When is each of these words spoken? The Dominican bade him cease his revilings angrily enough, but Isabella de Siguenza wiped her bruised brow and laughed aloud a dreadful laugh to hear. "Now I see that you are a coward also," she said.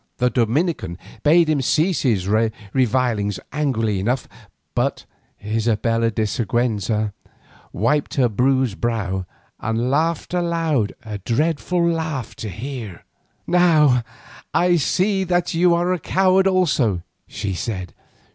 The 0.17 0.31
Dominican 0.31 0.97
bade 1.21 1.47
him 1.47 1.61
cease 1.61 2.01
his 2.01 2.27
revilings 2.27 3.39
angrily 3.51 3.99
enough, 3.99 4.27
but 4.73 5.05
Isabella 5.45 6.09
de 6.09 6.23
Siguenza 6.25 7.13
wiped 7.71 8.15
her 8.15 8.27
bruised 8.27 8.81
brow 8.81 9.27
and 9.59 9.91
laughed 9.91 10.33
aloud 10.33 10.93
a 11.05 11.19
dreadful 11.19 11.85
laugh 11.87 12.35
to 12.37 12.49
hear. 12.49 13.03
"Now 13.45 14.03
I 14.55 14.77
see 14.77 15.23
that 15.25 15.53
you 15.53 15.75
are 15.75 15.93
a 15.93 15.99
coward 15.99 16.47
also," 16.47 17.03
she 17.27 17.53
said. 17.53 17.93